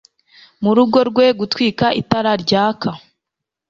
murugo 0.63 0.99
rwe 1.09 1.27
gutwika 1.39 1.85
itara 2.01 2.31
ryaka 2.43 2.89